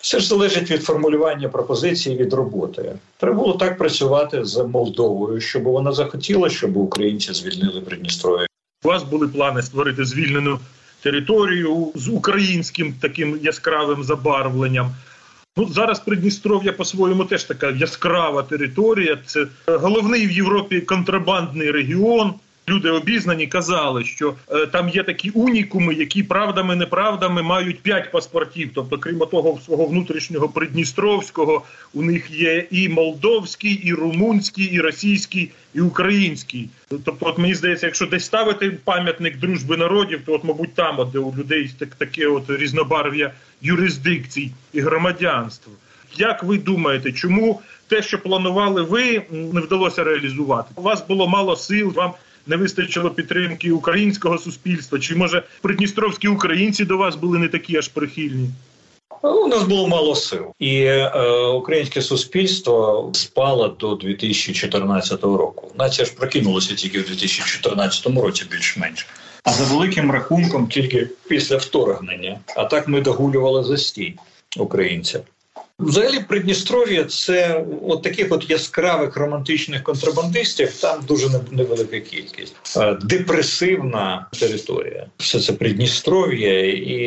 Все 0.00 0.20
ж 0.20 0.28
залежить 0.28 0.70
від 0.70 0.84
формулювання 0.84 1.48
пропозиції 1.48 2.16
від 2.16 2.32
роботи. 2.32 2.92
Треба 3.18 3.36
було 3.36 3.52
так 3.52 3.78
працювати 3.78 4.44
з 4.44 4.64
Молдовою, 4.64 5.40
щоб 5.40 5.62
вона 5.62 5.92
захотіла, 5.92 6.50
щоб 6.50 6.76
українці 6.76 7.32
звільнили 7.32 7.80
Придністров'я. 7.80 8.46
У 8.84 8.88
вас 8.88 9.02
були 9.02 9.28
плани 9.28 9.62
створити 9.62 10.04
звільнену 10.04 10.58
територію 11.02 11.92
з 11.94 12.08
українським 12.08 12.94
таким 13.00 13.38
яскравим 13.42 14.04
забарвленням. 14.04 14.94
Ну 15.56 15.68
зараз 15.68 16.00
Придністров'я 16.00 16.72
по-своєму 16.72 17.24
теж 17.24 17.44
така 17.44 17.70
яскрава 17.70 18.42
територія. 18.42 19.18
Це 19.26 19.46
головний 19.66 20.26
в 20.26 20.30
Європі 20.30 20.80
контрабандний 20.80 21.70
регіон. 21.70 22.34
Люди 22.68 22.90
обізнані 22.90 23.46
казали, 23.46 24.04
що 24.04 24.34
е, 24.50 24.66
там 24.66 24.88
є 24.88 25.02
такі 25.02 25.30
унікуми, 25.30 25.94
які 25.94 26.22
правдами 26.22 26.76
неправдами 26.76 27.42
мають 27.42 27.80
п'ять 27.80 28.12
паспортів. 28.12 28.70
Тобто, 28.74 28.98
крім 28.98 29.18
того, 29.18 29.60
свого 29.64 29.86
внутрішнього 29.86 30.48
придністровського, 30.48 31.62
у 31.94 32.02
них 32.02 32.30
є 32.30 32.66
і 32.70 32.88
молдовський, 32.88 33.72
і 33.72 33.92
румунський, 33.92 34.64
і 34.64 34.80
російський, 34.80 35.50
і 35.74 35.80
український. 35.80 36.68
Тобто, 36.88 37.16
от 37.20 37.38
мені 37.38 37.54
здається, 37.54 37.86
якщо 37.86 38.06
десь 38.06 38.24
ставити 38.24 38.70
пам'ятник 38.70 39.38
дружби 39.38 39.76
народів, 39.76 40.20
то 40.26 40.32
от, 40.32 40.44
мабуть, 40.44 40.74
там, 40.74 41.10
де 41.12 41.18
у 41.18 41.34
людей 41.36 41.70
так 41.78 41.94
таке 41.94 42.26
от 42.26 42.50
різнобарв'я 42.50 43.32
юрисдикцій 43.62 44.50
і 44.72 44.80
громадянства. 44.80 45.72
Як 46.16 46.42
ви 46.42 46.58
думаєте, 46.58 47.12
чому 47.12 47.60
те, 47.88 48.02
що 48.02 48.22
планували 48.22 48.82
ви, 48.82 49.22
не 49.30 49.60
вдалося 49.60 50.04
реалізувати? 50.04 50.68
У 50.74 50.82
вас 50.82 51.06
було 51.08 51.28
мало 51.28 51.56
сил 51.56 51.92
вам 51.96 52.12
не 52.46 52.56
вистачило 52.56 53.10
підтримки 53.10 53.72
українського 53.72 54.38
суспільства? 54.38 54.98
Чи 54.98 55.14
може 55.14 55.42
придністровські 55.62 56.28
українці 56.28 56.84
до 56.84 56.96
вас 56.96 57.16
були 57.16 57.38
не 57.38 57.48
такі 57.48 57.76
аж 57.76 57.88
прихильні? 57.88 58.50
У 59.22 59.48
нас 59.48 59.62
було 59.62 59.88
мало 59.88 60.14
сил, 60.14 60.44
і 60.58 60.82
е, 60.84 61.08
українське 61.46 62.02
суспільство 62.02 63.10
спало 63.14 63.68
до 63.68 63.94
2014 63.94 65.22
року. 65.22 65.72
Нація 65.78 66.04
ж 66.04 66.14
прокинулася 66.14 66.74
тільки 66.74 67.00
в 67.00 67.06
2014 67.06 68.06
році, 68.06 68.44
більш-менш. 68.50 69.06
А 69.44 69.52
за 69.52 69.64
великим 69.64 70.10
рахунком, 70.10 70.66
тільки 70.66 71.08
після 71.28 71.56
вторгнення. 71.56 72.40
А 72.56 72.64
так 72.64 72.88
ми 72.88 73.00
догулювали 73.00 73.64
за 73.64 73.76
стій 73.76 74.14
українців. 74.56 75.20
Взагалі, 75.78 76.20
Придністров'я 76.28 77.04
це 77.04 77.64
от 77.82 78.02
таких 78.02 78.32
от 78.32 78.50
яскравих 78.50 79.16
романтичних 79.16 79.82
контрабандистів. 79.82 80.76
Там 80.80 81.00
дуже 81.08 81.28
невелика 81.50 82.00
кількість 82.00 82.54
депресивна 83.02 84.26
територія. 84.40 85.06
Все 85.18 85.40
це 85.40 85.52
Придністров'я, 85.52 86.66
і 86.70 86.98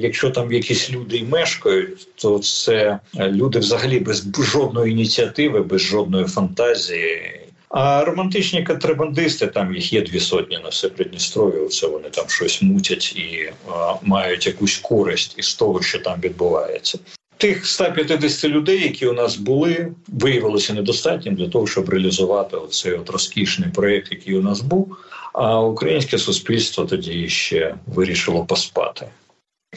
якщо 0.00 0.30
там 0.30 0.52
якісь 0.52 0.90
люди 0.90 1.16
і 1.16 1.24
мешкають, 1.24 2.08
то 2.14 2.38
це 2.38 2.98
люди 3.14 3.58
взагалі 3.58 3.98
без 3.98 4.26
жодної 4.38 4.92
ініціативи, 4.92 5.62
без 5.62 5.80
жодної 5.80 6.24
фантазії. 6.24 7.40
А 7.68 8.04
романтичні 8.04 8.64
контрабандисти, 8.64 9.46
там 9.46 9.74
їх 9.74 9.92
є 9.92 10.00
дві 10.00 10.20
сотні 10.20 10.58
на 10.58 10.68
все 10.68 10.88
Придністров'я. 10.88 11.68
Це 11.68 11.86
вони 11.86 12.10
там 12.10 12.24
щось 12.28 12.62
мутять 12.62 13.12
і 13.16 13.52
а, 13.70 13.94
мають 14.02 14.46
якусь 14.46 14.78
користь 14.78 15.34
із 15.38 15.54
того, 15.54 15.82
що 15.82 15.98
там 15.98 16.20
відбувається. 16.20 16.98
Тих 17.36 17.66
150 17.66 18.50
людей, 18.50 18.82
які 18.82 19.06
у 19.06 19.12
нас 19.12 19.36
були, 19.36 19.92
виявилося 20.08 20.74
недостатнім 20.74 21.34
для 21.34 21.48
того, 21.48 21.66
щоб 21.66 21.88
реалізувати 21.88 22.56
цей 22.70 22.92
от 22.92 23.10
розкішний 23.10 23.70
проєкт, 23.74 24.12
який 24.12 24.38
у 24.38 24.42
нас 24.42 24.60
був. 24.60 24.96
А 25.32 25.60
українське 25.60 26.18
суспільство 26.18 26.84
тоді 26.84 27.28
ще 27.28 27.74
вирішило 27.86 28.44
поспати. 28.44 29.06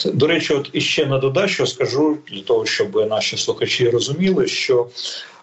До 0.05 0.27
речі, 0.27 0.53
от 0.53 0.69
іще 0.73 1.05
на 1.05 1.17
додачу 1.17 1.67
скажу 1.67 2.17
для 2.31 2.41
того, 2.41 2.65
щоб 2.65 2.95
наші 3.09 3.37
слухачі 3.37 3.89
розуміли, 3.89 4.47
що 4.47 4.87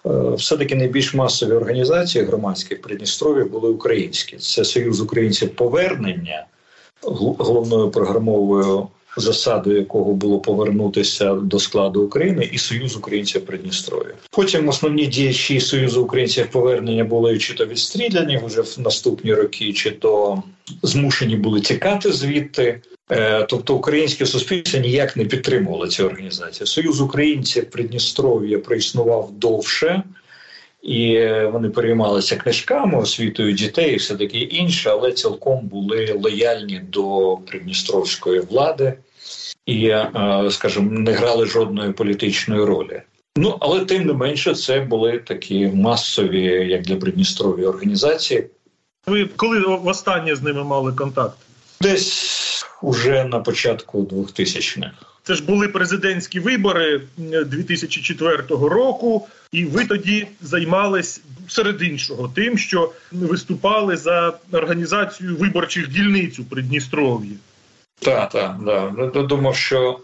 е, 0.06 0.10
все-таки 0.36 0.74
найбільш 0.74 1.14
масові 1.14 1.52
організації 1.52 2.24
громадські 2.24 2.74
в 2.74 2.82
Придністрові 2.82 3.44
були 3.44 3.68
українські. 3.68 4.36
Це 4.36 4.64
Союз 4.64 5.00
українців 5.00 5.56
повернення 5.56 6.46
головною 7.02 7.90
програмовою 7.90 8.88
засадою 9.16 9.78
якого 9.78 10.14
було 10.14 10.38
повернутися 10.38 11.34
до 11.34 11.58
складу 11.58 12.02
України 12.02 12.50
і 12.52 12.58
Союз 12.58 12.96
українців 12.96 13.46
Придністров'я. 13.46 14.14
Потім 14.30 14.68
основні 14.68 15.06
діячі 15.06 15.60
Союзу 15.60 16.02
українців 16.02 16.50
повернення 16.50 17.04
були 17.04 17.38
чи 17.38 17.54
то 17.54 17.66
відстріляні 17.66 18.40
вже 18.44 18.60
в 18.60 18.76
наступні 18.78 19.34
роки, 19.34 19.72
чи 19.72 19.90
то 19.90 20.42
змушені 20.82 21.36
були 21.36 21.60
тікати 21.60 22.12
звідти. 22.12 22.80
Е, 23.10 23.46
тобто 23.48 23.74
українське 23.74 24.26
суспільство 24.26 24.80
ніяк 24.80 25.16
не 25.16 25.24
підтримувало 25.24 25.86
цю 25.86 26.04
організацію. 26.04 26.66
Союз 26.66 27.00
українців 27.00 27.70
Придністров'я 27.70 28.58
проіснував 28.58 29.30
довше, 29.32 30.02
і 30.84 31.28
вони 31.52 31.68
переймалися 31.68 32.36
книжками, 32.36 32.98
освітою 32.98 33.52
дітей, 33.52 33.92
і 33.92 33.96
все 33.96 34.16
таке 34.16 34.38
інше, 34.38 34.90
але 34.90 35.12
цілком 35.12 35.66
були 35.66 36.20
лояльні 36.22 36.78
до 36.78 37.36
придністровської 37.46 38.40
влади 38.40 38.94
і, 39.66 39.86
е, 39.86 40.10
скажімо, 40.50 40.90
не 40.90 41.12
грали 41.12 41.46
жодної 41.46 41.92
політичної 41.92 42.64
ролі. 42.64 43.02
Ну 43.36 43.56
але 43.60 43.84
тим 43.84 44.06
не 44.06 44.12
менше, 44.12 44.54
це 44.54 44.80
були 44.80 45.18
такі 45.18 45.66
масові, 45.66 46.68
як 46.70 46.82
для 46.82 46.96
Придністров'я, 46.96 47.68
організації. 47.68 48.46
Ви 49.06 49.28
коли 49.36 49.60
востаннє 49.60 50.36
з 50.36 50.42
ними 50.42 50.64
мали 50.64 50.92
контакт? 50.92 51.36
Десь 51.80 52.63
уже 52.84 53.24
на 53.24 53.40
початку 53.40 54.02
2000-х. 54.02 54.90
Це 55.22 55.34
ж 55.34 55.44
були 55.44 55.68
президентські 55.68 56.40
вибори 56.40 57.00
2004 57.46 58.42
року, 58.50 59.28
і 59.52 59.64
ви 59.64 59.84
тоді 59.84 60.26
займались 60.40 61.20
серед 61.48 61.82
іншого 61.82 62.32
тим, 62.34 62.58
що 62.58 62.92
виступали 63.12 63.96
за 63.96 64.32
організацію 64.52 65.36
виборчих 65.36 65.88
дільниць 65.88 66.38
у 66.38 66.44
Придністров'ї. 66.44 67.36
Так, 67.98 68.30
так, 68.30 68.56
да. 68.64 69.22
Думав, 69.22 69.56
що 69.56 70.00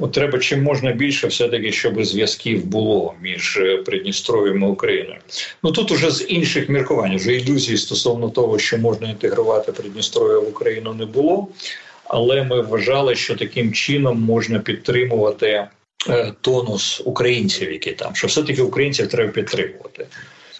от 0.00 0.12
треба 0.12 0.38
чим 0.38 0.62
можна 0.62 0.92
більше, 0.92 1.26
все 1.26 1.48
таки, 1.48 1.72
щоб 1.72 2.04
зв'язків 2.04 2.64
було 2.64 3.14
між 3.22 3.56
е, 3.56 3.76
Придністров'ям 3.76 4.62
і 4.62 4.66
Україною. 4.66 5.18
Ну 5.62 5.72
тут 5.72 5.90
уже 5.90 6.10
з 6.10 6.26
інших 6.28 6.68
міркувань 6.68 7.16
вже 7.16 7.32
ілюзій 7.32 7.76
стосовно 7.76 8.30
того, 8.30 8.58
що 8.58 8.78
можна 8.78 9.10
інтегрувати 9.10 9.72
Придністров'я 9.72 10.38
в 10.38 10.48
Україну, 10.48 10.94
не 10.94 11.06
було. 11.06 11.48
Але 12.04 12.44
ми 12.44 12.60
вважали, 12.62 13.14
що 13.14 13.36
таким 13.36 13.72
чином 13.72 14.20
можна 14.20 14.58
підтримувати 14.58 15.68
е, 16.08 16.32
тонус 16.40 17.02
українців, 17.04 17.72
які 17.72 17.92
там 17.92 18.14
що 18.14 18.26
все 18.26 18.42
таки 18.42 18.62
українців 18.62 19.08
треба 19.08 19.32
підтримувати. 19.32 20.06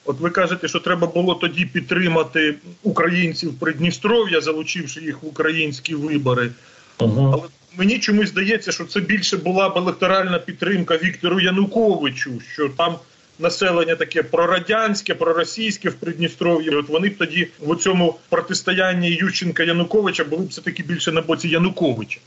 От 0.05 0.21
ви 0.21 0.31
кажете, 0.31 0.69
що 0.69 0.81
треба 0.81 1.07
було 1.07 1.35
тоді 1.35 1.65
підтримати 1.65 2.55
українців 2.83 3.55
Придністров'я, 3.61 4.41
залучивши 4.41 5.01
їх 5.01 5.23
в 5.23 5.27
українські 5.27 5.95
вибори. 5.95 6.51
Угу. 6.99 7.31
Але 7.33 7.43
мені 7.77 7.99
чомусь 7.99 8.29
здається, 8.29 8.73
що 8.73 8.85
це 8.85 9.01
більше 9.01 9.37
була 9.37 9.69
б 9.69 9.77
електоральна 9.77 10.39
підтримка 10.39 10.97
Віктору 10.97 11.41
Януковичу, 11.41 12.31
що 12.53 12.69
там 12.69 12.97
населення 13.39 13.95
таке 13.95 14.23
прорадянське, 14.23 15.15
проросійське 15.15 15.89
в 15.89 15.95
Придністров'ї. 15.95 16.71
От 16.71 16.89
вони 16.89 17.09
б 17.09 17.19
тоді 17.19 17.49
в 17.61 17.77
цьому 17.77 18.19
протистоянні 18.29 19.11
Ющенка 19.11 19.63
Януковича 19.63 20.25
були 20.25 20.45
б 20.45 20.49
все 20.49 20.61
таки 20.61 20.83
більше 20.83 21.13
на 21.13 21.21
боці 21.21 21.49
Януковича. 21.49 22.21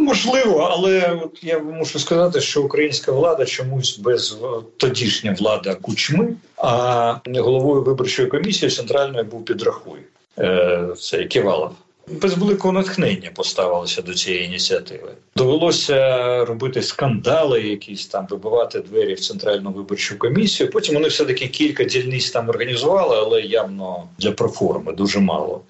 Можливо, 0.00 0.68
але 0.72 1.20
я 1.42 1.58
мушу 1.58 1.98
сказати, 1.98 2.40
що 2.40 2.62
українська 2.62 3.12
влада 3.12 3.44
чомусь 3.44 3.98
без 3.98 4.38
тодішня 4.76 5.36
влада 5.38 5.74
кучми, 5.74 6.36
а 6.56 7.14
головою 7.26 7.82
виборчої 7.82 8.28
комісії 8.28 8.70
центральної 8.70 9.24
був 9.24 9.44
підрахуй 9.44 10.00
е, 10.38 10.88
це 10.98 11.24
Ківалов. 11.24 11.72
Без 12.08 12.38
великого 12.38 12.72
натхнення 12.72 13.30
поставилися 13.34 14.02
до 14.02 14.14
цієї 14.14 14.44
ініціативи. 14.44 15.12
Довелося 15.36 16.44
робити 16.44 16.82
скандали, 16.82 17.62
якісь 17.62 18.06
там 18.06 18.26
вибивати 18.30 18.80
двері 18.80 19.14
в 19.14 19.20
центральну 19.20 19.70
виборчу 19.70 20.18
комісію. 20.18 20.70
Потім 20.70 20.94
вони 20.94 21.08
все 21.08 21.24
таки 21.24 21.48
кілька 21.48 21.84
дільниць 21.84 22.30
там 22.30 22.48
організували, 22.48 23.16
але 23.16 23.42
явно 23.42 24.08
для 24.18 24.32
проформи 24.32 24.92
дуже 24.92 25.20
мало. 25.20 25.60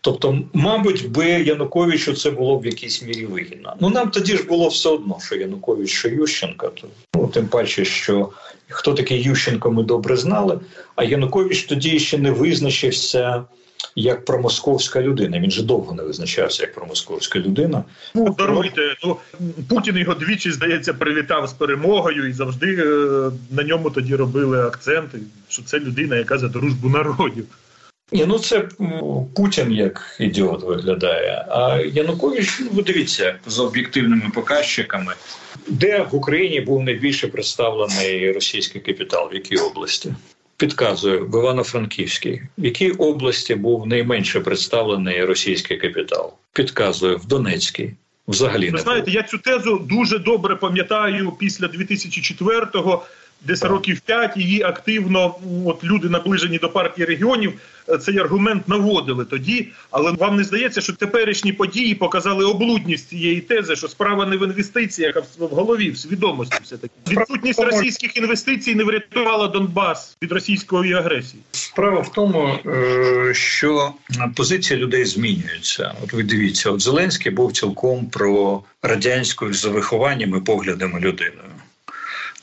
Тобто, 0.00 0.38
мабуть, 0.52 1.10
би 1.10 1.26
Януковичу 1.26 2.14
це 2.14 2.30
було 2.30 2.56
б 2.56 2.62
в 2.62 2.66
якійсь 2.66 3.02
мірі 3.02 3.26
вигідно. 3.26 3.74
Ну 3.80 3.90
нам 3.90 4.10
тоді 4.10 4.36
ж 4.36 4.42
було 4.42 4.68
все 4.68 4.88
одно, 4.88 5.18
що 5.22 5.36
Янукович, 5.36 5.90
що 5.90 6.08
Ющенка, 6.08 6.68
то 6.68 6.86
ну 7.14 7.28
тим 7.28 7.46
паче, 7.46 7.84
що 7.84 8.30
хто 8.68 8.94
такий 8.94 9.22
Ющенко, 9.22 9.70
ми 9.70 9.82
добре 9.82 10.16
знали. 10.16 10.60
А 10.96 11.04
Янукович 11.04 11.62
тоді 11.62 11.98
ще 11.98 12.18
не 12.18 12.30
визначився 12.30 13.44
як 13.96 14.24
промосковська 14.24 15.02
людина. 15.02 15.40
Він 15.40 15.50
же 15.50 15.62
довго 15.62 15.94
не 15.94 16.02
визначався 16.02 16.62
як 16.62 16.74
промосковська 16.74 17.38
людина. 17.38 17.84
Ну 18.14 18.34
даруйте, 18.38 18.96
ну 19.04 19.16
Путін 19.68 19.96
його 19.96 20.14
двічі 20.14 20.52
здається 20.52 20.94
привітав 20.94 21.46
з 21.46 21.52
перемогою, 21.52 22.28
і 22.28 22.32
завжди 22.32 22.74
е, 22.74 23.30
на 23.50 23.62
ньому 23.62 23.90
тоді 23.90 24.16
робили 24.16 24.66
акценти, 24.66 25.18
що 25.48 25.62
це 25.62 25.78
людина, 25.78 26.16
яка 26.16 26.38
за 26.38 26.48
дружбу 26.48 26.88
народів. 26.88 27.46
Ні, 28.12 28.24
ну 28.26 28.38
це 28.38 28.68
Путін 29.34 29.72
як 29.72 30.16
ідіот 30.20 30.62
виглядає. 30.62 31.46
А 31.48 31.80
Янукович, 31.94 32.60
ну 32.60 32.68
ви 32.72 32.82
дивіться, 32.82 33.36
за 33.46 33.62
об'єктивними 33.62 34.30
показчиками, 34.34 35.12
де 35.68 36.06
в 36.10 36.14
Україні 36.14 36.60
був 36.60 36.82
найбільше 36.82 37.28
представлений 37.28 38.32
російський 38.32 38.80
капітал, 38.80 39.28
в 39.32 39.34
якій 39.34 39.56
області? 39.56 40.14
Підказую 40.56 41.26
в 41.26 41.38
Івано-Франківській, 41.38 42.42
в 42.58 42.64
якій 42.64 42.90
області 42.90 43.54
був 43.54 43.86
найменше 43.86 44.40
представлений 44.40 45.24
російський 45.24 45.76
капітал. 45.76 46.32
Підказую 46.52 47.16
в 47.16 47.26
Донецькій. 47.26 47.92
Взагалі 48.28 48.70
Ви 48.70 48.78
знаєте, 48.78 49.10
я 49.10 49.22
цю 49.22 49.38
тезу 49.38 49.78
дуже 49.78 50.18
добре 50.18 50.56
пам'ятаю 50.56 51.32
після 51.38 51.66
2004-го, 51.66 53.04
десь 53.44 53.62
років 53.62 54.00
п'ять 54.00 54.36
її 54.36 54.62
активно 54.62 55.34
от 55.66 55.84
люди 55.84 56.08
наближені 56.08 56.58
до 56.58 56.68
партії 56.68 57.06
регіонів 57.06 57.52
цей 58.00 58.18
аргумент 58.18 58.68
наводили 58.68 59.24
тоді. 59.24 59.68
Але 59.90 60.12
вам 60.12 60.36
не 60.36 60.44
здається, 60.44 60.80
що 60.80 60.92
теперішні 60.92 61.52
події 61.52 61.94
показали 61.94 62.44
облудність 62.44 63.08
цієї 63.08 63.40
тези, 63.40 63.76
що 63.76 63.88
справа 63.88 64.26
не 64.26 64.36
в 64.36 64.42
інвестиціях, 64.42 65.16
а 65.16 65.44
в 65.44 65.48
голові, 65.48 65.90
в 65.90 65.98
свідомості, 65.98 66.58
все 66.62 66.76
таки 66.76 66.94
відсутність 67.08 67.60
російських 67.60 68.16
інвестицій 68.16 68.74
не 68.74 68.84
врятувала 68.84 69.48
Донбас 69.48 70.16
від 70.22 70.32
російської 70.32 70.92
агресії. 70.92 71.42
Справа 71.52 72.00
в 72.00 72.12
тому, 72.12 72.58
е, 72.66 73.34
що 73.34 73.92
позиція 74.36 74.78
людей 74.78 75.04
змінюється. 75.04 75.94
От 76.04 76.12
ви 76.12 76.22
дивіться, 76.22 76.70
от 76.70 76.80
Зеленський 76.80 77.32
був 77.32 77.52
цілком 77.52 78.06
про 78.06 78.62
радянську 78.82 79.52
за 79.52 79.70
вихованням 79.70 80.36
і 80.36 80.40
поглядами 80.40 81.00
людиною. 81.00 81.50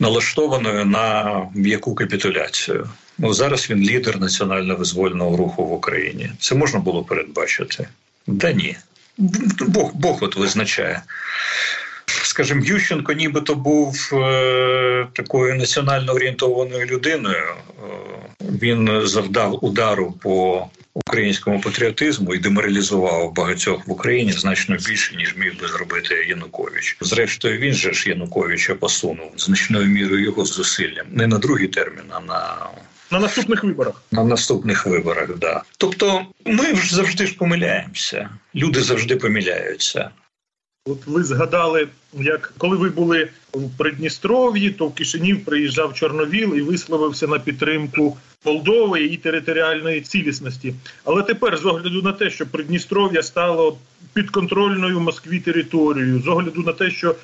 Налаштованою 0.01 0.85
на 0.85 1.35
м'яку 1.55 1.95
капітуляцію, 1.95 2.89
Ну 3.17 3.33
зараз 3.33 3.69
він 3.69 3.79
лідер 3.79 4.19
національно-визвольного 4.19 5.37
руху 5.37 5.65
в 5.65 5.73
Україні. 5.73 6.31
Це 6.39 6.55
можна 6.55 6.79
було 6.79 7.03
передбачити? 7.03 7.87
Да 8.27 8.51
ні. 8.51 8.77
Бог 9.67 9.91
Бог 9.93 10.17
от 10.21 10.35
визначає. 10.35 11.01
Скажімо, 12.31 12.61
Ющенко 12.65 13.13
нібито 13.13 13.55
був 13.55 14.09
е, 14.13 15.07
такою 15.13 15.55
національно 15.55 16.13
орієнтованою 16.13 16.85
людиною. 16.85 17.45
Е, 17.45 17.83
він 18.61 19.01
завдав 19.03 19.65
удару 19.65 20.11
по 20.11 20.67
українському 20.93 21.61
патріотизму 21.61 22.35
і 22.35 22.39
деморалізував 22.39 23.33
багатьох 23.33 23.87
в 23.87 23.91
Україні 23.91 24.31
значно 24.31 24.75
більше 24.75 25.15
ніж 25.15 25.35
міг 25.37 25.61
би 25.61 25.67
зробити 25.67 26.25
Янукович. 26.29 26.97
Зрештою, 27.01 27.57
він 27.57 27.73
же 27.73 27.93
ж 27.93 28.09
Януковича 28.09 28.75
посунув 28.75 29.31
значною 29.37 29.85
мірою 29.85 30.23
його 30.23 30.45
зусиллям 30.45 31.05
не 31.11 31.27
на 31.27 31.37
другий 31.37 31.67
термін, 31.67 32.05
а 32.09 32.19
на 32.19 32.57
на 33.11 33.19
наступних 33.19 33.63
виборах. 33.63 34.01
На 34.11 34.23
наступних 34.23 34.85
виборах, 34.85 35.37
да. 35.37 35.61
Тобто, 35.77 36.25
ми 36.45 36.75
ж 36.75 36.95
завжди 36.95 37.27
ж 37.27 37.35
помиляємося. 37.35 38.29
Люди 38.55 38.81
завжди 38.81 39.15
помиляються. 39.15 40.09
От 40.85 41.07
ви 41.07 41.23
згадали, 41.23 41.87
як 42.13 42.53
коли 42.57 42.77
ви 42.77 42.89
були 42.89 43.29
в 43.53 43.77
Придністров'ї, 43.77 44.69
то 44.69 44.87
в 44.87 44.95
Кишинів 44.95 45.45
приїжджав 45.45 45.93
Чорновіл 45.93 46.55
і 46.55 46.61
висловився 46.61 47.27
на 47.27 47.39
підтримку 47.39 48.17
Молдови 48.45 49.03
і 49.03 49.17
територіальної 49.17 50.01
цілісності. 50.01 50.73
Але 51.03 51.23
тепер, 51.23 51.57
з 51.57 51.65
огляду 51.65 52.01
на 52.01 52.13
те, 52.13 52.29
що 52.29 52.47
Придністров'я 52.47 53.23
стало 53.23 53.77
підконтрольною 54.13 54.99
Москві 54.99 55.39
територією, 55.39 56.21
з 56.21 56.27
огляду 56.27 56.61
на 56.61 56.73
те, 56.73 56.91
що 56.91 57.15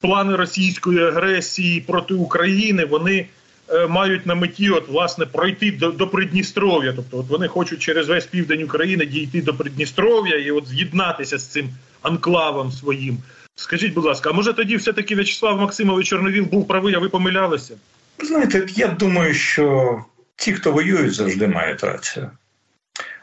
плани 0.00 0.36
російської 0.36 1.04
агресії 1.04 1.80
проти 1.80 2.14
України 2.14 2.84
вони 2.84 3.26
Е, 3.68 3.86
мають 3.86 4.26
на 4.26 4.34
меті 4.34 4.70
от 4.70 4.88
власне 4.88 5.26
пройти 5.26 5.72
до 5.72 5.90
до 5.90 6.08
Придністров'я. 6.08 6.92
Тобто, 6.96 7.18
от 7.18 7.28
вони 7.28 7.48
хочуть 7.48 7.78
через 7.78 8.08
весь 8.08 8.26
південь 8.26 8.62
України 8.62 9.06
дійти 9.06 9.42
до 9.42 9.54
Придністров'я 9.54 10.36
і 10.36 10.50
от 10.50 10.68
з'єднатися 10.68 11.38
з 11.38 11.46
цим 11.46 11.68
анклавом 12.04 12.72
своїм. 12.72 13.18
Скажіть, 13.54 13.94
будь 13.94 14.04
ласка, 14.04 14.30
а 14.30 14.32
може 14.32 14.52
тоді 14.52 14.76
все-таки 14.76 15.14
В'ячеслав 15.14 15.60
Максимович 15.60 16.08
Чорновіл 16.08 16.44
був 16.44 16.68
правий, 16.68 16.94
а 16.94 16.98
ви 16.98 17.08
помилялися? 17.08 17.74
Знаєте, 18.22 18.66
я 18.68 18.88
думаю, 18.88 19.34
що 19.34 19.98
ті, 20.36 20.52
хто 20.52 20.72
воюють, 20.72 21.14
завжди 21.14 21.48
мають 21.48 21.84
рацію. 21.84 22.30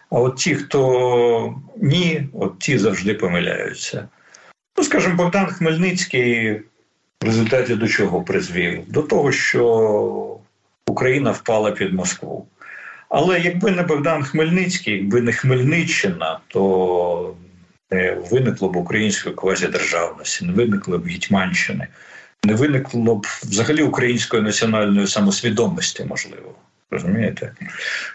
А 0.10 0.20
от 0.20 0.36
ті, 0.36 0.56
хто 0.56 1.56
ні, 1.78 2.28
от 2.34 2.60
ті 2.60 2.78
завжди 2.78 3.14
помиляються. 3.14 4.08
Ну, 4.78 4.84
скажімо, 4.84 5.16
Богдан 5.16 5.46
Хмельницький 5.46 6.52
в 7.22 7.26
результаті 7.26 7.76
до 7.76 7.88
чого 7.88 8.22
призвів? 8.22 8.84
До 8.88 9.02
того, 9.02 9.32
що 9.32 10.40
Україна 10.88 11.32
впала 11.32 11.72
під 11.72 11.94
Москву. 11.94 12.48
Але 13.10 13.40
якби 13.40 13.72
не 13.72 13.84
Богдан 13.84 14.24
Хмельницький, 14.24 14.94
якби 14.94 15.22
не 15.22 15.34
Хмельниччина, 15.34 16.40
то 16.48 17.36
виникло 18.32 18.70
б 18.70 18.76
української 18.76 19.36
квазідержавності, 19.36 20.46
не 20.46 20.54
виникло 20.54 20.98
б 20.98 21.08
Гетьманщини, 21.08 21.88
не 22.44 22.54
виникло 22.54 23.16
б 23.16 23.28
взагалі 23.44 23.84
української 23.84 24.44
національної 24.44 25.08
самосвідомості, 25.08 26.06
можливо. 26.10 26.56
Розумієте? 26.92 27.54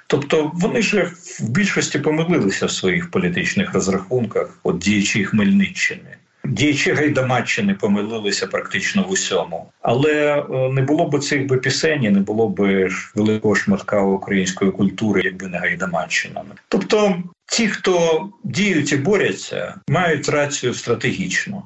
Тобто 0.06 0.50
вони 0.54 0.82
ж 0.82 1.12
в 1.40 1.48
більшості 1.48 1.98
помилилися 1.98 2.66
в 2.66 2.70
своїх 2.70 3.10
політичних 3.10 3.74
розрахунках, 3.74 4.58
от 4.62 4.78
діячі 4.78 5.24
Хмельниччини. 5.24 6.16
Діячі 6.48 6.92
Гайдамаччини 6.92 7.74
помилилися 7.74 8.46
практично 8.46 9.02
в 9.02 9.10
усьому, 9.10 9.66
але 9.82 10.38
е, 10.38 10.72
не 10.72 10.82
було 10.82 11.08
б 11.08 11.18
цих 11.18 11.46
би 11.46 11.56
пісень, 11.56 12.12
не 12.12 12.20
було 12.20 12.48
б 12.48 12.88
великого 13.14 13.54
шматка 13.54 14.00
української 14.00 14.70
культури, 14.70 15.22
якби 15.24 15.46
не 15.46 15.58
Гайдамаччина. 15.58 16.42
Тобто, 16.68 17.22
ті, 17.46 17.68
хто 17.68 18.28
діють 18.44 18.92
і 18.92 18.96
борються, 18.96 19.74
мають 19.88 20.28
рацію 20.28 20.74
стратегічно. 20.74 21.62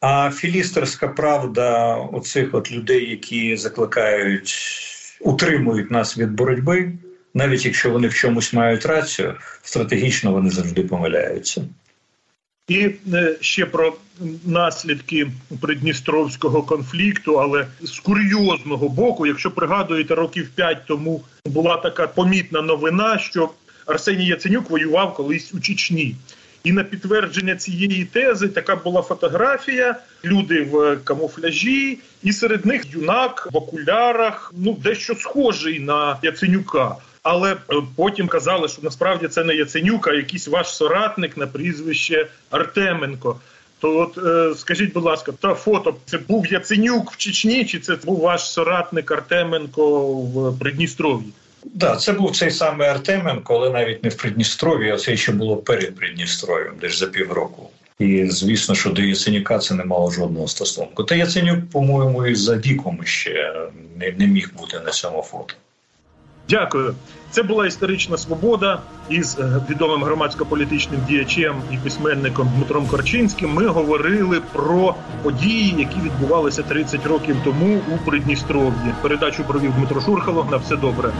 А 0.00 0.30
філістерська 0.30 1.08
правда 1.08 1.94
оцих 1.94 2.54
от 2.54 2.72
людей, 2.72 3.10
які 3.10 3.56
закликають, 3.56 4.54
утримують 5.20 5.90
нас 5.90 6.18
від 6.18 6.30
боротьби, 6.30 6.92
навіть 7.34 7.64
якщо 7.64 7.90
вони 7.90 8.08
в 8.08 8.14
чомусь 8.14 8.52
мають 8.52 8.86
рацію, 8.86 9.34
стратегічно 9.62 10.32
вони 10.32 10.50
завжди 10.50 10.82
помиляються. 10.82 11.64
І 12.68 12.90
е, 13.14 13.36
ще 13.40 13.66
про 13.66 13.96
наслідки 14.46 15.30
придністровського 15.60 16.62
конфлікту, 16.62 17.40
але 17.40 17.66
з 17.82 17.98
курйозного 17.98 18.88
боку, 18.88 19.26
якщо 19.26 19.50
пригадуєте, 19.50 20.14
років 20.14 20.50
п'ять 20.54 20.86
тому 20.86 21.24
була 21.46 21.76
така 21.76 22.06
помітна 22.06 22.62
новина, 22.62 23.18
що 23.18 23.50
Арсеній 23.86 24.26
Яценюк 24.26 24.70
воював 24.70 25.14
колись 25.14 25.54
у 25.54 25.60
Чечні. 25.60 26.16
І 26.64 26.72
на 26.72 26.84
підтвердження 26.84 27.56
цієї 27.56 28.04
тези 28.04 28.48
така 28.48 28.76
була 28.76 29.02
фотографія: 29.02 29.96
люди 30.24 30.62
в 30.62 30.96
камуфляжі, 31.04 31.98
і 32.22 32.32
серед 32.32 32.66
них 32.66 32.94
юнак 32.94 33.48
в 33.52 33.56
окулярах, 33.56 34.52
ну 34.56 34.76
дещо 34.84 35.14
схожий 35.14 35.80
на 35.80 36.18
Яценюка. 36.22 36.96
Але 37.30 37.52
е, 37.52 37.56
потім 37.96 38.28
казали, 38.28 38.68
що 38.68 38.82
насправді 38.82 39.28
це 39.28 39.44
не 39.44 39.54
Яценюк, 39.54 40.08
а 40.08 40.14
якийсь 40.14 40.48
ваш 40.48 40.68
соратник 40.68 41.36
на 41.36 41.46
прізвище 41.46 42.26
Артеменко. 42.50 43.40
То 43.78 43.98
от 43.98 44.18
е, 44.26 44.58
скажіть, 44.58 44.92
будь 44.92 45.04
ласка, 45.04 45.32
та 45.40 45.54
фото 45.54 45.96
це 46.06 46.18
був 46.18 46.52
Яценюк 46.52 47.10
в 47.10 47.16
Чечні, 47.16 47.64
чи 47.64 47.78
це 47.78 47.96
був 47.96 48.20
ваш 48.20 48.50
соратник 48.50 49.10
Артеменко 49.12 50.00
в 50.10 50.58
Придністров'ї? 50.58 51.32
Так, 51.62 51.72
да, 51.74 51.96
це 51.96 52.12
був 52.12 52.36
цей 52.36 52.50
самий 52.50 52.88
Артеменко, 52.88 53.54
але 53.54 53.70
навіть 53.70 54.04
не 54.04 54.08
в 54.08 54.14
Придністров'ї, 54.14 54.90
а 54.90 54.96
це 54.96 55.16
ще 55.16 55.32
було 55.32 55.56
перед 55.56 55.96
Придністров'ям, 55.96 56.74
десь 56.80 56.98
за 56.98 57.06
півроку. 57.06 57.70
І 57.98 58.26
звісно, 58.30 58.74
що 58.74 58.90
до 58.90 59.02
Яценюка 59.02 59.58
це 59.58 59.74
не 59.74 59.84
мало 59.84 60.10
жодного 60.10 60.48
стосунку. 60.48 61.04
Та 61.04 61.14
Яценюк, 61.14 61.70
по-моєму, 61.72 62.26
і 62.26 62.34
за 62.34 62.56
віком 62.56 63.00
ще 63.04 63.54
не, 63.96 64.14
не 64.18 64.26
міг 64.26 64.50
бути 64.58 64.80
на 64.80 64.90
цьому 64.90 65.22
фото. 65.22 65.54
Дякую. 66.48 66.94
Це 67.30 67.42
була 67.42 67.66
історична 67.66 68.16
свобода 68.16 68.80
із 69.08 69.38
е, 69.38 69.60
відомим 69.70 70.04
громадсько-політичним 70.04 71.00
діячем 71.08 71.62
і 71.72 71.76
письменником 71.76 72.50
Дмитром 72.56 72.86
Корчинським. 72.86 73.54
Ми 73.54 73.66
говорили 73.66 74.40
про 74.52 74.94
події, 75.22 75.74
які 75.78 76.00
відбувалися 76.00 76.62
30 76.62 77.06
років 77.06 77.36
тому 77.44 77.80
у 77.94 78.10
Придністров'ї. 78.10 78.94
Передачу 79.02 79.44
провів 79.44 79.72
Дмитро 79.72 80.00
Шурхало. 80.00 80.48
На 80.50 80.56
все 80.56 80.76
добре. 80.76 81.12